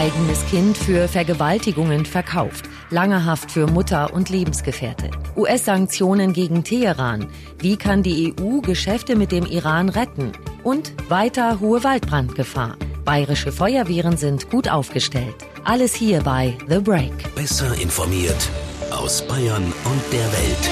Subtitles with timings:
[0.00, 2.64] Eigenes Kind für Vergewaltigungen verkauft.
[2.88, 5.10] Lange Haft für Mutter und Lebensgefährte.
[5.36, 7.26] US-Sanktionen gegen Teheran.
[7.58, 10.32] Wie kann die EU Geschäfte mit dem Iran retten?
[10.64, 12.78] Und weiter hohe Waldbrandgefahr.
[13.04, 15.34] Bayerische Feuerwehren sind gut aufgestellt.
[15.64, 17.34] Alles hier bei The Break.
[17.34, 18.48] Besser informiert
[18.90, 20.70] aus Bayern und der Welt.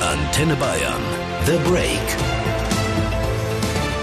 [0.00, 1.02] Antenne Bayern.
[1.44, 2.31] The Break.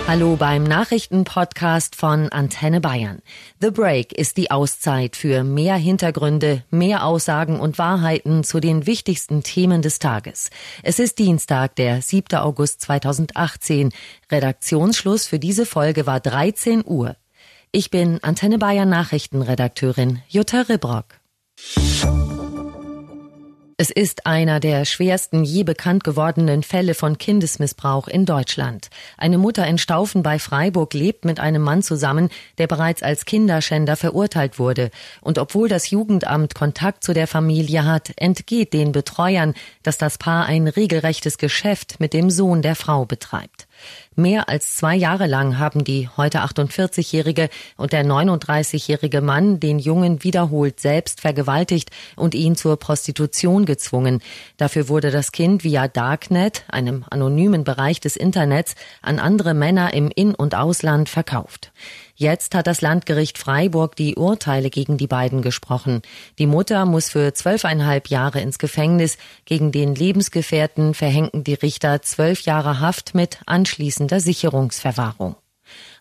[0.10, 3.20] Hallo beim Nachrichtenpodcast von Antenne Bayern.
[3.62, 9.44] The Break ist die Auszeit für mehr Hintergründe, mehr Aussagen und Wahrheiten zu den wichtigsten
[9.44, 10.50] Themen des Tages.
[10.82, 12.40] Es ist Dienstag, der 7.
[12.40, 13.92] August 2018.
[14.32, 17.16] Redaktionsschluss für diese Folge war 13 Uhr.
[17.72, 21.20] Ich bin Antenne Bayern Nachrichtenredakteurin Jutta Ribrock.
[23.82, 28.90] Es ist einer der schwersten je bekannt gewordenen Fälle von Kindesmissbrauch in Deutschland.
[29.18, 33.96] Eine Mutter in Staufen bei Freiburg lebt mit einem Mann zusammen, der bereits als Kinderschänder
[33.96, 34.92] verurteilt wurde.
[35.22, 40.46] Und obwohl das Jugendamt Kontakt zu der Familie hat, entgeht den Betreuern, dass das Paar
[40.46, 43.69] ein regelrechtes Geschäft mit dem Sohn der Frau betreibt.
[44.16, 50.24] Mehr als zwei Jahre lang haben die heute 48-jährige und der 39-jährige Mann den Jungen
[50.24, 54.22] wiederholt selbst vergewaltigt und ihn zur Prostitution gezwungen.
[54.58, 60.12] Dafür wurde das Kind via Darknet, einem anonymen Bereich des Internets, an andere Männer im
[60.12, 61.72] In- und Ausland verkauft.
[62.20, 66.02] Jetzt hat das Landgericht Freiburg die Urteile gegen die beiden gesprochen.
[66.38, 69.18] Die Mutter muss für zwölfeinhalb Jahre ins Gefängnis.
[69.46, 75.38] Gegen den Lebensgefährten verhängten die Richter zwölf Jahre Haft mit anschließender Sicherungsverwahrung.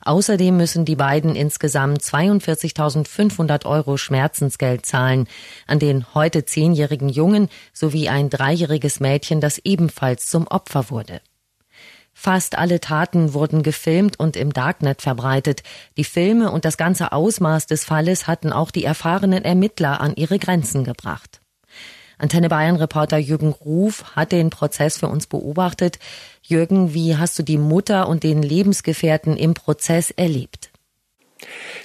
[0.04, 5.28] Außerdem müssen die beiden insgesamt 42.500 Euro Schmerzensgeld zahlen
[5.68, 11.20] an den heute zehnjährigen Jungen sowie ein dreijähriges Mädchen, das ebenfalls zum Opfer wurde.
[12.20, 15.62] Fast alle Taten wurden gefilmt und im Darknet verbreitet.
[15.96, 20.40] Die Filme und das ganze Ausmaß des Falles hatten auch die erfahrenen Ermittler an ihre
[20.40, 21.40] Grenzen gebracht.
[22.18, 26.00] Antenne Bayern Reporter Jürgen Ruf hat den Prozess für uns beobachtet.
[26.42, 30.67] Jürgen, wie hast du die Mutter und den Lebensgefährten im Prozess erlebt?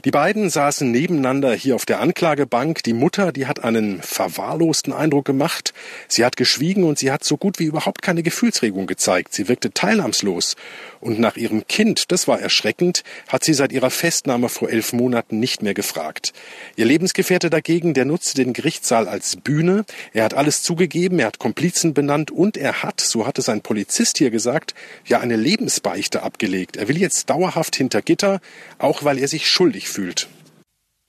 [0.06, 2.84] Die beiden saßen nebeneinander hier auf der Anklagebank.
[2.84, 5.74] Die Mutter, die hat einen verwahrlosten Eindruck gemacht.
[6.08, 9.34] Sie hat geschwiegen und sie hat so gut wie überhaupt keine Gefühlsregung gezeigt.
[9.34, 10.56] Sie wirkte teilnahmslos.
[11.00, 15.40] Und nach ihrem Kind, das war erschreckend, hat sie seit ihrer Festnahme vor elf Monaten
[15.40, 16.34] nicht mehr gefragt.
[16.76, 19.86] Ihr Lebensgefährte dagegen, der nutzte den Gerichtssaal als Bühne.
[20.14, 23.62] Er hat alles zugegeben, er hat Komplizen benannt und er hat, so hat es ein
[23.62, 24.74] Polizist hier gesagt,
[25.06, 26.78] ja eine Lebensbeichte abgelegt.
[26.78, 28.40] Er will jetzt dauerhaft hinter Gitter,
[28.78, 30.28] auch weil er sich schuldig fühlt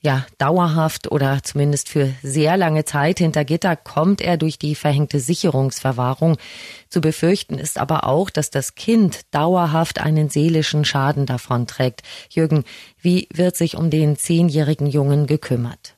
[0.05, 5.19] ja, dauerhaft oder zumindest für sehr lange Zeit hinter Gitter kommt er durch die verhängte
[5.19, 6.37] Sicherungsverwahrung.
[6.89, 12.03] Zu befürchten ist aber auch, dass das Kind dauerhaft einen seelischen Schaden davonträgt.
[12.29, 12.65] Jürgen,
[13.01, 15.95] wie wird sich um den zehnjährigen Jungen gekümmert?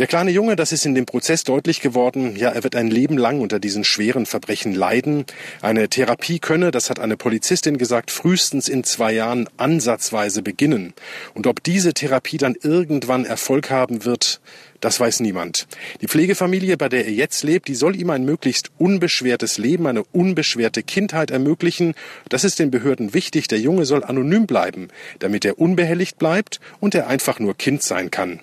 [0.00, 3.16] Der kleine Junge, das ist in dem Prozess deutlich geworden, ja, er wird ein Leben
[3.16, 5.24] lang unter diesen schweren Verbrechen leiden.
[5.62, 10.94] Eine Therapie könne, das hat eine Polizistin gesagt, frühestens in zwei Jahren ansatzweise beginnen.
[11.32, 14.40] Und ob diese Therapie dann irgendwann Erfolg haben wird,
[14.80, 15.68] das weiß niemand.
[16.00, 20.02] Die Pflegefamilie, bei der er jetzt lebt, die soll ihm ein möglichst unbeschwertes Leben, eine
[20.10, 21.94] unbeschwerte Kindheit ermöglichen.
[22.28, 23.46] Das ist den Behörden wichtig.
[23.46, 24.88] Der Junge soll anonym bleiben,
[25.20, 28.40] damit er unbehelligt bleibt und er einfach nur Kind sein kann.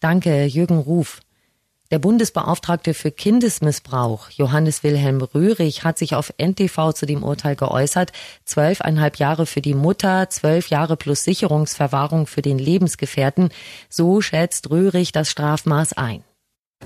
[0.00, 1.20] Danke, Jürgen Ruf.
[1.90, 8.10] Der Bundesbeauftragte für Kindesmissbrauch, Johannes Wilhelm Rührig, hat sich auf NTV zu dem Urteil geäußert.
[8.44, 13.50] Zwölfeinhalb Jahre für die Mutter, zwölf Jahre plus Sicherungsverwahrung für den Lebensgefährten.
[13.88, 16.24] So schätzt Rührig das Strafmaß ein.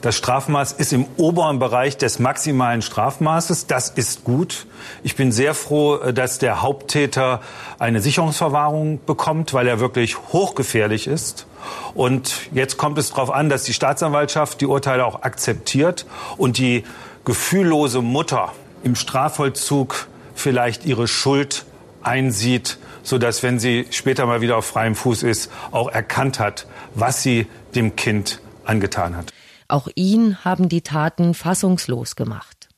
[0.00, 3.66] Das Strafmaß ist im oberen Bereich des maximalen Strafmaßes.
[3.66, 4.66] Das ist gut.
[5.02, 7.40] Ich bin sehr froh, dass der Haupttäter
[7.80, 11.46] eine Sicherungsverwahrung bekommt, weil er wirklich hochgefährlich ist.
[11.94, 16.06] Und jetzt kommt es darauf an, dass die Staatsanwaltschaft die Urteile auch akzeptiert
[16.36, 16.84] und die
[17.24, 18.52] gefühllose Mutter
[18.84, 21.66] im Strafvollzug vielleicht ihre Schuld
[22.04, 27.24] einsieht, sodass, wenn sie später mal wieder auf freiem Fuß ist, auch erkannt hat, was
[27.24, 29.32] sie dem Kind angetan hat.
[29.68, 32.68] Auch ihn haben die Taten fassungslos gemacht.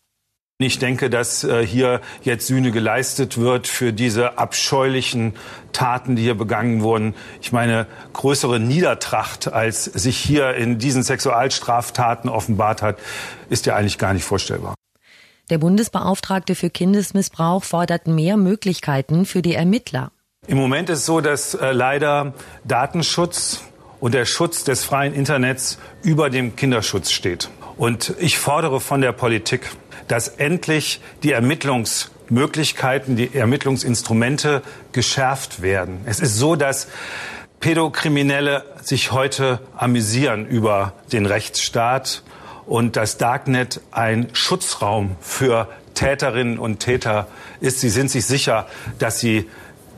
[0.63, 5.33] Ich denke, dass äh, hier jetzt Sühne geleistet wird für diese abscheulichen
[5.73, 7.15] Taten, die hier begangen wurden.
[7.41, 12.99] Ich meine, größere Niedertracht, als sich hier in diesen Sexualstraftaten offenbart hat,
[13.49, 14.75] ist ja eigentlich gar nicht vorstellbar.
[15.49, 20.13] Der Bundesbeauftragte für Kindesmissbrauch fordert mehr Möglichkeiten für die Ermittler.
[20.47, 22.35] Im Moment ist es so, dass äh, leider
[22.65, 23.63] Datenschutz
[24.01, 27.51] und der Schutz des freien Internets über dem Kinderschutz steht.
[27.77, 29.71] Und ich fordere von der Politik,
[30.09, 34.63] dass endlich die Ermittlungsmöglichkeiten, die Ermittlungsinstrumente
[34.93, 36.01] geschärft werden.
[36.07, 36.89] Es ist so, dass
[37.61, 42.23] Pädokriminelle sich heute amüsieren über den Rechtsstaat
[42.67, 47.27] und das Darknet ein Schutzraum für Täterinnen und Täter
[47.61, 47.81] ist.
[47.81, 48.67] Sie sind sich sicher,
[48.99, 49.49] dass sie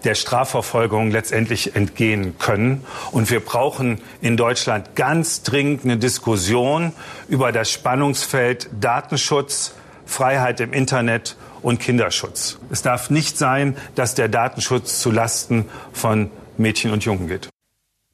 [0.04, 2.84] der Strafverfolgung letztendlich entgehen können.
[3.10, 6.92] Und wir brauchen in Deutschland ganz dringend eine Diskussion
[7.28, 9.74] über das Spannungsfeld Datenschutz,
[10.06, 12.58] Freiheit im Internet und Kinderschutz.
[12.70, 17.48] Es darf nicht sein, dass der Datenschutz zu Lasten von Mädchen und Jungen geht.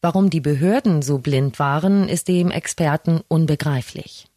[0.01, 4.29] Warum die Behörden so blind waren, ist dem Experten unbegreiflich.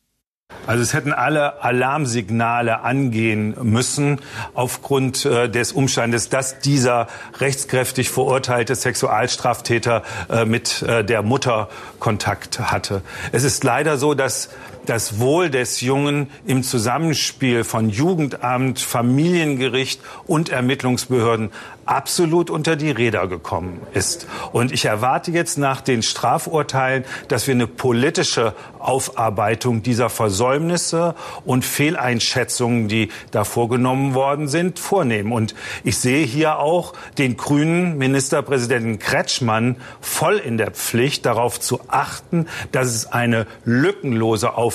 [0.68, 4.20] Also es hätten alle Alarmsignale angehen müssen
[4.54, 7.08] aufgrund äh, des Umstandes, dass dieser
[7.40, 11.68] rechtskräftig verurteilte Sexualstraftäter äh, mit äh, der Mutter
[12.00, 13.02] Kontakt hatte.
[13.32, 14.50] Es ist leider so, dass
[14.86, 21.52] das Wohl des Jungen im Zusammenspiel von Jugendamt, Familiengericht und Ermittlungsbehörden
[21.86, 24.28] absolut unter die Räder gekommen ist.
[24.52, 31.66] Und ich erwarte jetzt nach den Strafurteilen, dass wir eine politische Aufarbeitung dieser Versäumnisse und
[31.66, 35.32] Fehleinschätzungen, die da vorgenommen worden sind, vornehmen.
[35.32, 41.82] Und ich sehe hier auch den grünen Ministerpräsidenten Kretschmann voll in der Pflicht, darauf zu
[41.88, 44.71] achten, dass es eine lückenlose Aufarbeitung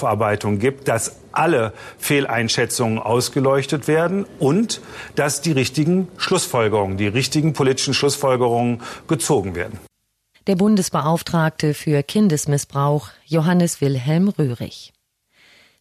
[0.59, 4.81] gibt, dass alle Fehleinschätzungen ausgeleuchtet werden und
[5.15, 9.79] dass die richtigen Schlussfolgerungen, die richtigen politischen Schlussfolgerungen gezogen werden.
[10.47, 14.93] Der Bundesbeauftragte für Kindesmissbrauch Johannes Wilhelm Röhrig.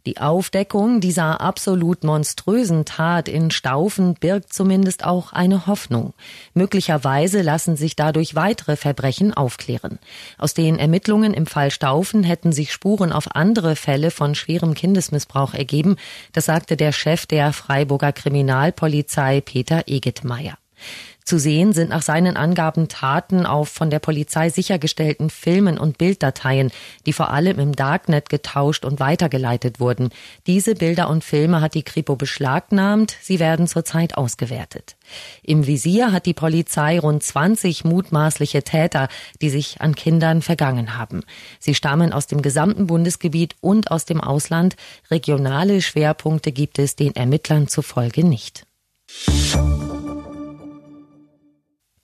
[0.05, 6.13] Die Aufdeckung dieser absolut monströsen Tat in Staufen birgt zumindest auch eine Hoffnung.
[6.53, 9.97] Möglicherweise lassen sich dadurch weitere Verbrechen aufklären.
[10.37, 15.55] Aus den Ermittlungen im Fall Staufen hätten sich Spuren auf andere Fälle von schwerem Kindesmissbrauch
[15.55, 15.95] ergeben,
[16.33, 20.57] das sagte der Chef der Freiburger Kriminalpolizei Peter Egetmeier.
[21.25, 26.71] Zu sehen sind nach seinen Angaben Taten auf von der Polizei sichergestellten Filmen und Bilddateien,
[27.07, 30.09] die vor allem im Darknet getauscht und weitergeleitet wurden.
[30.45, 34.97] Diese Bilder und Filme hat die Kripo beschlagnahmt, sie werden zurzeit ausgewertet.
[35.41, 39.07] Im Visier hat die Polizei rund 20 mutmaßliche Täter,
[39.41, 41.23] die sich an Kindern vergangen haben.
[41.59, 44.75] Sie stammen aus dem gesamten Bundesgebiet und aus dem Ausland.
[45.09, 48.67] Regionale Schwerpunkte gibt es den Ermittlern zufolge nicht.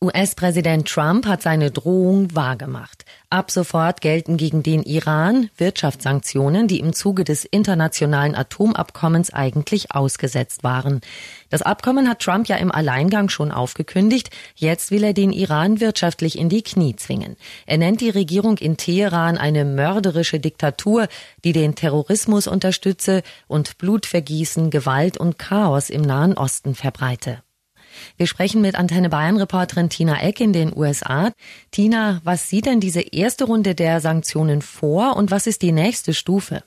[0.04, 3.06] US-Präsident Trump hat seine Drohung wahrgemacht.
[3.30, 10.64] Ab sofort gelten gegen den Iran Wirtschaftssanktionen, die im Zuge des internationalen Atomabkommens eigentlich ausgesetzt
[10.64, 11.02] waren.
[11.52, 14.32] Das Abkommen hat Trump ja im Alleingang schon aufgekündigt.
[14.56, 17.36] Jetzt will er den Iran wirtschaftlich in die Knie zwingen.
[17.68, 21.10] Er nennt die Regierung in Teheran eine mörderische Diktatur,
[21.44, 27.44] die den Terrorismus unterstütze und Blutvergießen, Gewalt und Chaos im Nahen Osten verbreite.
[28.18, 31.32] Wir sprechen mit Antenne Bayern Reporterin Tina Eck in den USA.
[31.72, 36.14] Tina, was sieht denn diese erste Runde der Sanktionen vor und was ist die nächste
[36.14, 36.64] Stufe?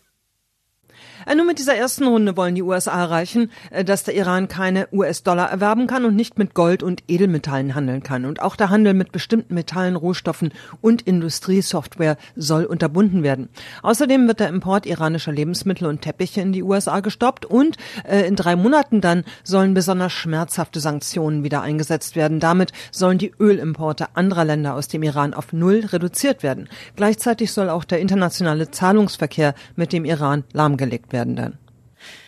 [1.27, 4.89] Äh, nur mit dieser ersten Runde wollen die USA erreichen, äh, dass der Iran keine
[4.93, 8.25] US-Dollar erwerben kann und nicht mit Gold und Edelmetallen handeln kann.
[8.25, 13.49] Und auch der Handel mit bestimmten Metallen, Rohstoffen und Industriesoftware soll unterbunden werden.
[13.83, 18.37] Außerdem wird der Import iranischer Lebensmittel und Teppiche in die USA gestoppt und äh, in
[18.37, 22.41] drei Monaten dann sollen besonders schmerzhafte Sanktionen wieder eingesetzt werden.
[22.41, 26.69] Damit sollen die Ölimporte anderer Länder aus dem Iran auf Null reduziert werden.
[26.97, 31.59] Gleichzeitig soll auch der internationale Zahlungsverkehr mit dem Iran lahmgelegt werden werden dann.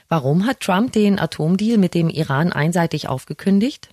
[0.08, 3.90] Warum hat Trump den Atomdeal mit dem Iran einseitig aufgekündigt?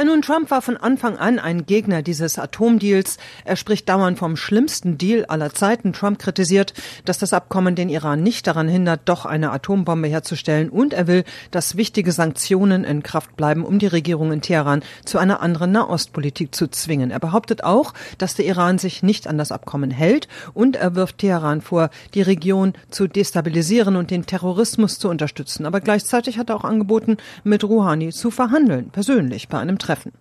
[0.00, 3.18] Äh, nun, Trump war von Anfang an ein Gegner dieses Atomdeals.
[3.44, 5.92] Er spricht dauernd vom schlimmsten Deal aller Zeiten.
[5.92, 6.72] Trump kritisiert,
[7.04, 10.70] dass das Abkommen den Iran nicht daran hindert, doch eine Atombombe herzustellen.
[10.70, 15.18] Und er will, dass wichtige Sanktionen in Kraft bleiben, um die Regierung in Teheran zu
[15.18, 17.10] einer anderen Nahostpolitik zu zwingen.
[17.10, 20.28] Er behauptet auch, dass der Iran sich nicht an das Abkommen hält.
[20.54, 25.66] Und er wirft Teheran vor, die Region zu destabilisieren und den Terrorismus zu unterstützen.
[25.66, 30.12] Aber gleichzeitig hat er auch angeboten, mit Rouhani zu verhandeln, persönlich bei einem Treffen treffen.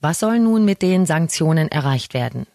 [0.00, 2.46] Was soll nun mit den Sanktionen erreicht werden?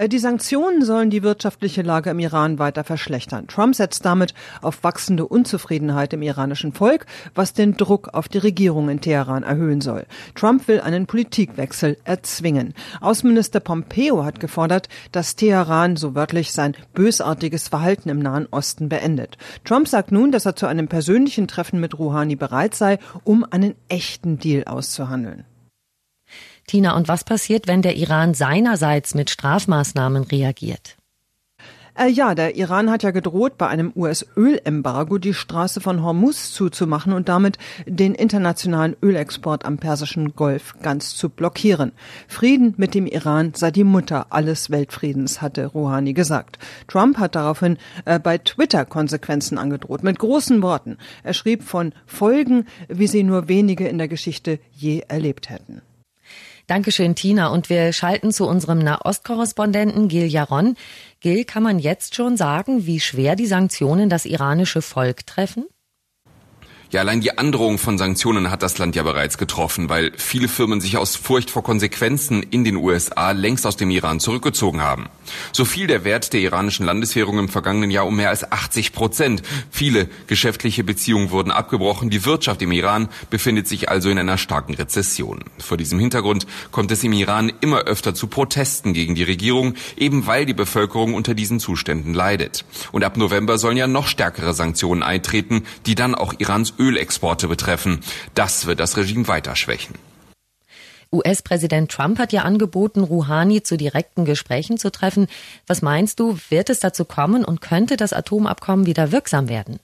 [0.00, 3.46] Äh, die Sanktionen sollen die wirtschaftliche Lage im Iran weiter verschlechtern.
[3.46, 7.04] Trump setzt damit auf wachsende Unzufriedenheit im iranischen Volk,
[7.34, 10.06] was den Druck auf die Regierung in Teheran erhöhen soll.
[10.34, 12.72] Trump will einen Politikwechsel erzwingen.
[13.02, 19.36] Außenminister Pompeo hat gefordert, dass Teheran so wörtlich sein bösartiges Verhalten im Nahen Osten beendet.
[19.64, 23.74] Trump sagt nun, dass er zu einem persönlichen Treffen mit Rouhani bereit sei, um einen
[23.88, 25.44] echten Deal auszuhandeln.
[26.70, 30.96] Tina, und was passiert, wenn der Iran seinerseits mit Strafmaßnahmen reagiert?
[31.98, 37.12] Äh, ja, der Iran hat ja gedroht, bei einem US-Ölembargo die Straße von Hormuz zuzumachen
[37.12, 41.90] und damit den internationalen Ölexport am Persischen Golf ganz zu blockieren.
[42.28, 46.60] Frieden mit dem Iran sei die Mutter alles Weltfriedens, hatte Rouhani gesagt.
[46.86, 50.98] Trump hat daraufhin äh, bei Twitter Konsequenzen angedroht, mit großen Worten.
[51.24, 55.82] Er schrieb von Folgen, wie sie nur wenige in der Geschichte je erlebt hätten.
[56.70, 57.48] Dankeschön, Tina.
[57.48, 60.76] Und wir schalten zu unserem Nahostkorrespondenten Gil Jaron.
[61.18, 65.66] Gil, kann man jetzt schon sagen, wie schwer die Sanktionen das iranische Volk treffen?
[66.92, 70.80] Ja, allein die Androhung von Sanktionen hat das Land ja bereits getroffen, weil viele Firmen
[70.80, 75.06] sich aus Furcht vor Konsequenzen in den USA längst aus dem Iran zurückgezogen haben.
[75.52, 79.42] So fiel der Wert der iranischen Landeswährung im vergangenen Jahr um mehr als 80 Prozent.
[79.70, 82.10] Viele geschäftliche Beziehungen wurden abgebrochen.
[82.10, 85.44] Die Wirtschaft im Iran befindet sich also in einer starken Rezession.
[85.58, 90.26] Vor diesem Hintergrund kommt es im Iran immer öfter zu Protesten gegen die Regierung, eben
[90.26, 92.64] weil die Bevölkerung unter diesen Zuständen leidet.
[92.90, 98.00] Und ab November sollen ja noch stärkere Sanktionen eintreten, die dann auch Irans Ölexporte betreffen.
[98.34, 99.94] Das wird das Regime weiter schwächen.
[101.12, 105.26] US-Präsident Trump hat ja angeboten, Rouhani zu direkten Gesprächen zu treffen.
[105.66, 109.80] Was meinst du, wird es dazu kommen und könnte das Atomabkommen wieder wirksam werden?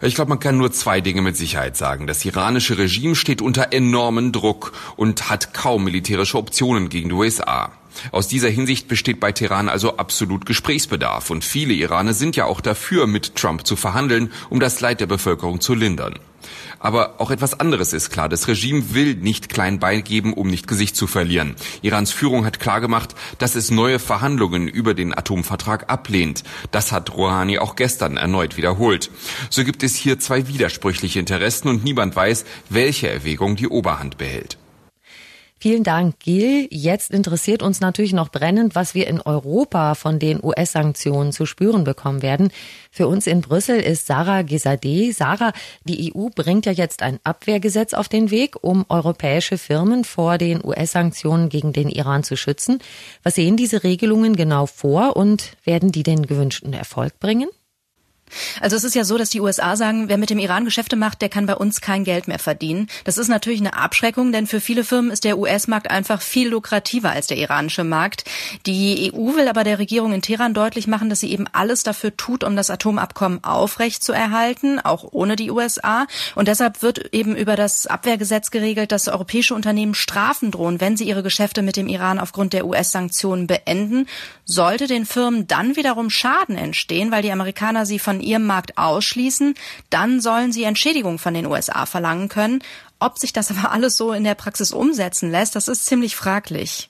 [0.00, 2.08] Ich glaube, man kann nur zwei Dinge mit Sicherheit sagen.
[2.08, 7.70] Das iranische Regime steht unter enormen Druck und hat kaum militärische Optionen gegen die USA.
[8.10, 12.60] Aus dieser Hinsicht besteht bei Teheran also absolut Gesprächsbedarf und viele Iraner sind ja auch
[12.60, 16.18] dafür, mit Trump zu verhandeln, um das Leid der Bevölkerung zu lindern.
[16.78, 18.28] Aber auch etwas anderes ist klar.
[18.28, 21.54] Das Regime will nicht klein beigeben, um nicht Gesicht zu verlieren.
[21.80, 26.42] Irans Führung hat klargemacht, dass es neue Verhandlungen über den Atomvertrag ablehnt.
[26.72, 29.10] Das hat Rouhani auch gestern erneut wiederholt.
[29.48, 34.58] So gibt es hier zwei widersprüchliche Interessen und niemand weiß, welche Erwägung die Oberhand behält.
[35.62, 36.66] Vielen Dank, Gil.
[36.72, 41.84] Jetzt interessiert uns natürlich noch brennend, was wir in Europa von den US-Sanktionen zu spüren
[41.84, 42.50] bekommen werden.
[42.90, 45.12] Für uns in Brüssel ist Sarah Gesadeh.
[45.12, 45.52] Sarah,
[45.84, 50.64] die EU bringt ja jetzt ein Abwehrgesetz auf den Weg, um europäische Firmen vor den
[50.64, 52.80] US-Sanktionen gegen den Iran zu schützen.
[53.22, 57.46] Was sehen diese Regelungen genau vor und werden die den gewünschten Erfolg bringen?
[58.60, 61.22] Also es ist ja so, dass die USA sagen, wer mit dem Iran Geschäfte macht,
[61.22, 62.88] der kann bei uns kein Geld mehr verdienen.
[63.04, 67.10] Das ist natürlich eine Abschreckung, denn für viele Firmen ist der US-Markt einfach viel lukrativer
[67.10, 68.24] als der iranische Markt.
[68.66, 72.16] Die EU will aber der Regierung in Teheran deutlich machen, dass sie eben alles dafür
[72.16, 76.06] tut, um das Atomabkommen aufrecht zu erhalten, auch ohne die USA.
[76.34, 81.04] Und deshalb wird eben über das Abwehrgesetz geregelt, dass europäische Unternehmen Strafen drohen, wenn sie
[81.04, 84.06] ihre Geschäfte mit dem Iran aufgrund der US-Sanktionen beenden.
[84.44, 89.54] Sollte den Firmen dann wiederum Schaden entstehen, weil die Amerikaner sie von ihrem Markt ausschließen,
[89.90, 92.62] dann sollen sie Entschädigung von den USA verlangen können.
[92.98, 96.88] Ob sich das aber alles so in der Praxis umsetzen lässt, das ist ziemlich fraglich.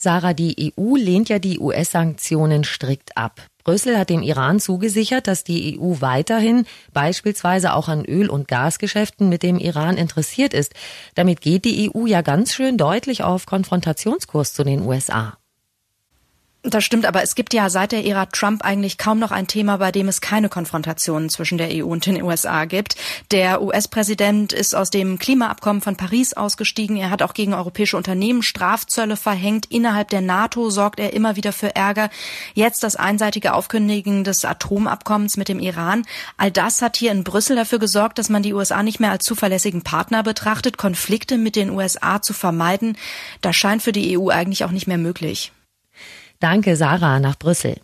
[0.00, 3.42] Sarah, die EU lehnt ja die US-Sanktionen strikt ab.
[3.64, 9.28] Brüssel hat dem Iran zugesichert, dass die EU weiterhin beispielsweise auch an Öl- und Gasgeschäften
[9.28, 10.72] mit dem Iran interessiert ist.
[11.16, 15.36] Damit geht die EU ja ganz schön deutlich auf Konfrontationskurs zu den USA.
[16.70, 19.78] Das stimmt, aber es gibt ja seit der Ära Trump eigentlich kaum noch ein Thema,
[19.78, 22.96] bei dem es keine Konfrontationen zwischen der EU und den USA gibt.
[23.30, 26.98] Der US-Präsident ist aus dem Klimaabkommen von Paris ausgestiegen.
[26.98, 29.64] Er hat auch gegen europäische Unternehmen Strafzölle verhängt.
[29.70, 32.10] Innerhalb der NATO sorgt er immer wieder für Ärger.
[32.52, 36.04] Jetzt das einseitige Aufkündigen des Atomabkommens mit dem Iran.
[36.36, 39.24] All das hat hier in Brüssel dafür gesorgt, dass man die USA nicht mehr als
[39.24, 42.98] zuverlässigen Partner betrachtet, Konflikte mit den USA zu vermeiden.
[43.40, 45.50] Das scheint für die EU eigentlich auch nicht mehr möglich.
[46.40, 47.76] Danke, Sarah, nach Brüssel.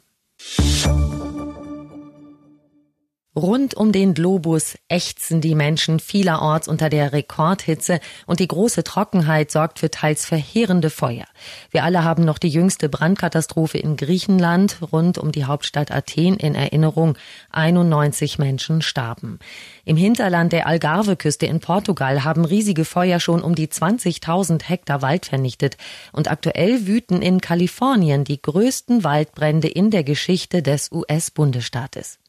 [3.37, 9.51] Rund um den Globus ächzen die Menschen vielerorts unter der Rekordhitze und die große Trockenheit
[9.51, 11.25] sorgt für teils verheerende Feuer.
[11.73, 16.55] Wir alle haben noch die jüngste Brandkatastrophe in Griechenland rund um die Hauptstadt Athen in
[16.55, 17.19] Erinnerung.
[17.51, 19.41] 91 Menschen starben.
[19.85, 25.27] Im Hinterland der Algarve-Küste in Portugal haben riesige Feuer schon um die 20.000 Hektar Wald
[25.27, 25.77] vernichtet
[26.13, 32.21] und aktuell wüten in Kalifornien die größten Waldbrände in der Geschichte des US-Bundesstaates.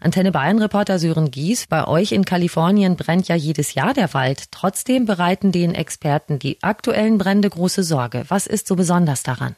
[0.00, 4.52] Antenne Bayern Reporter Sören Gies, bei euch in Kalifornien brennt ja jedes Jahr der Wald.
[4.52, 8.24] Trotzdem bereiten den Experten die aktuellen Brände große Sorge.
[8.28, 9.56] Was ist so besonders daran?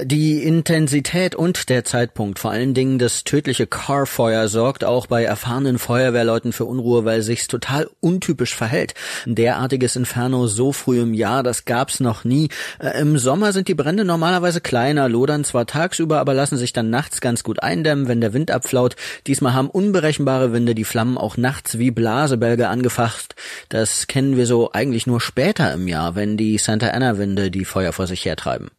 [0.00, 5.78] Die Intensität und der Zeitpunkt, vor allen Dingen das tödliche Carfeuer, sorgt auch bei erfahrenen
[5.78, 8.94] Feuerwehrleuten für Unruhe, weil sich's total untypisch verhält.
[9.26, 12.48] Ein derartiges Inferno so früh im Jahr, das gab's noch nie.
[12.78, 16.90] Äh, Im Sommer sind die Brände normalerweise kleiner, lodern zwar tagsüber, aber lassen sich dann
[16.90, 18.96] nachts ganz gut eindämmen, wenn der Wind abflaut.
[19.26, 23.34] Diesmal haben unberechenbare Winde die Flammen auch nachts wie Blasebälge angefasst.
[23.68, 27.64] Das kennen wir so eigentlich nur später im Jahr, wenn die Santa Ana Winde die
[27.64, 28.70] Feuer vor sich hertreiben.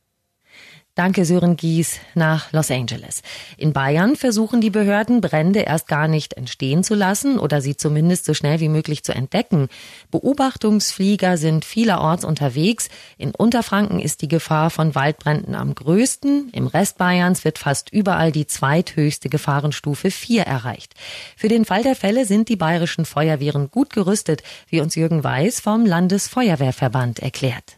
[0.99, 3.21] Danke, Sören Gies nach Los Angeles.
[3.55, 8.25] In Bayern versuchen die Behörden, Brände erst gar nicht entstehen zu lassen oder sie zumindest
[8.25, 9.69] so schnell wie möglich zu entdecken.
[10.11, 12.89] Beobachtungsflieger sind vielerorts unterwegs.
[13.17, 16.49] In Unterfranken ist die Gefahr von Waldbränden am größten.
[16.51, 20.95] Im Rest Bayerns wird fast überall die zweithöchste Gefahrenstufe 4 erreicht.
[21.37, 25.61] Für den Fall der Fälle sind die bayerischen Feuerwehren gut gerüstet, wie uns Jürgen Weiß
[25.61, 27.77] vom Landesfeuerwehrverband erklärt.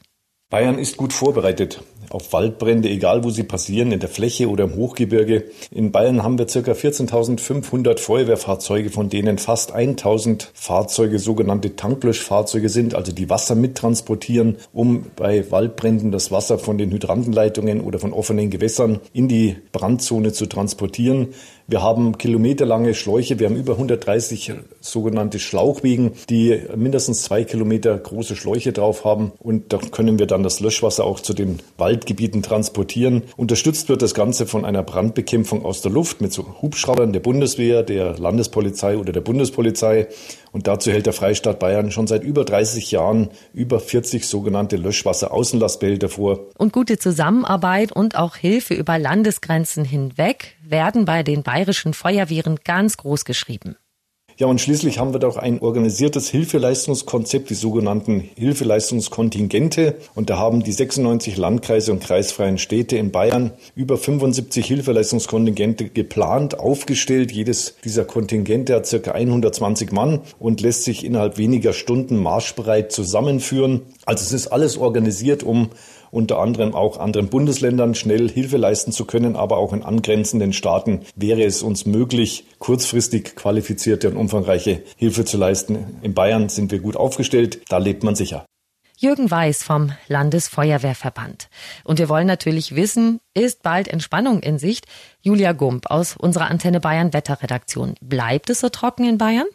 [0.50, 4.76] Bayern ist gut vorbereitet auf Waldbrände, egal wo sie passieren, in der Fläche oder im
[4.76, 5.46] Hochgebirge.
[5.72, 12.96] In Bayern haben wir circa 14.500 Feuerwehrfahrzeuge, von denen fast 1.000 Fahrzeuge sogenannte Tanklöschfahrzeuge sind,
[12.96, 18.50] also die Wasser mittransportieren, um bei Waldbränden das Wasser von den Hydrantenleitungen oder von offenen
[18.50, 21.30] Gewässern in die Brandzone zu transportieren.
[21.72, 23.40] Wir haben kilometerlange Schläuche.
[23.40, 24.52] Wir haben über 130
[24.82, 29.32] sogenannte Schlauchwegen, die mindestens zwei Kilometer große Schläuche drauf haben.
[29.40, 31.60] Und da können wir dann das Löschwasser auch zu den
[32.02, 33.22] Waldgebieten transportieren.
[33.38, 37.84] Unterstützt wird das Ganze von einer Brandbekämpfung aus der Luft mit so Hubschraubern der Bundeswehr,
[37.84, 40.08] der Landespolizei oder der Bundespolizei.
[40.52, 46.10] Und dazu hält der Freistaat Bayern schon seit über 30 Jahren über 40 sogenannte Löschwasser-Außenlastbehälter
[46.10, 46.40] vor.
[46.58, 52.98] Und gute Zusammenarbeit und auch Hilfe über Landesgrenzen hinweg werden bei den bayerischen Feuerwehren ganz
[52.98, 53.76] groß geschrieben.
[54.38, 59.96] Ja, und schließlich haben wir doch ein organisiertes Hilfeleistungskonzept, die sogenannten Hilfeleistungskontingente.
[60.16, 66.60] Und da haben die 96 Landkreise und kreisfreien Städte in Bayern über 75 Hilfeleistungskontingente geplant,
[66.60, 67.32] aufgestellt.
[67.32, 73.82] Jedes dieser Kontingente hat circa 120 Mann und lässt sich innerhalb weniger Stunden marschbereit zusammenführen.
[74.06, 75.70] Also es ist alles organisiert, um
[76.12, 81.02] unter anderem auch anderen Bundesländern schnell Hilfe leisten zu können, aber auch in angrenzenden Staaten
[81.16, 85.98] wäre es uns möglich, kurzfristig qualifizierte und umfangreiche Hilfe zu leisten.
[86.02, 88.46] In Bayern sind wir gut aufgestellt, da lebt man sicher.
[89.02, 91.50] Jürgen Weiß vom Landesfeuerwehrverband.
[91.84, 94.86] Und wir wollen natürlich wissen, ist bald Entspannung in Sicht?
[95.22, 97.96] Julia Gump aus unserer Antenne Bayern Wetterredaktion.
[98.00, 99.48] Bleibt es so trocken in Bayern?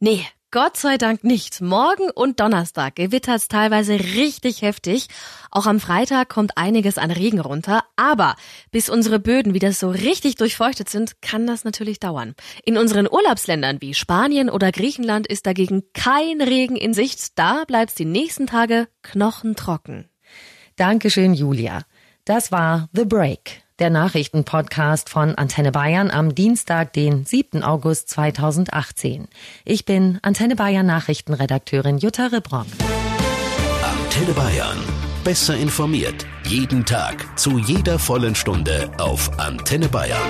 [0.00, 1.60] Nee, Gott sei Dank nicht.
[1.62, 5.08] Morgen und Donnerstag gewittert es teilweise richtig heftig.
[5.50, 7.82] Auch am Freitag kommt einiges an Regen runter.
[7.96, 8.36] Aber
[8.70, 12.36] bis unsere Böden wieder so richtig durchfeuchtet sind, kann das natürlich dauern.
[12.64, 17.36] In unseren Urlaubsländern wie Spanien oder Griechenland ist dagegen kein Regen in Sicht.
[17.36, 20.08] Da bleibt's die nächsten Tage knochentrocken.
[20.76, 21.82] Dankeschön, Julia.
[22.24, 27.62] Das war The Break der Nachrichtenpodcast von Antenne Bayern am Dienstag, den 7.
[27.62, 29.28] August 2018.
[29.64, 32.66] Ich bin Antenne Bayern Nachrichtenredakteurin Jutta Ribrock.
[33.82, 34.78] Antenne Bayern.
[35.24, 36.26] Besser informiert.
[36.44, 37.38] Jeden Tag.
[37.38, 40.20] Zu jeder vollen Stunde auf Antenne Bayern.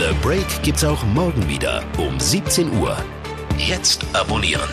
[0.00, 0.10] The Break.
[0.10, 2.96] The Break gibt's auch morgen wieder um 17 Uhr.
[3.56, 4.68] Jetzt abonnieren.